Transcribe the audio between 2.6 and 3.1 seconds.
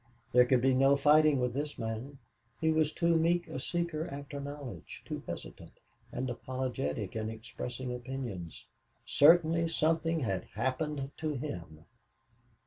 was